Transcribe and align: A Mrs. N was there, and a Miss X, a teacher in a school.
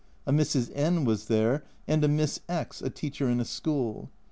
A 0.25 0.31
Mrs. 0.31 0.71
N 0.73 1.05
was 1.05 1.25
there, 1.27 1.63
and 1.87 2.03
a 2.03 2.07
Miss 2.07 2.39
X, 2.49 2.81
a 2.81 2.89
teacher 2.89 3.29
in 3.29 3.39
a 3.39 3.45
school. 3.45 4.09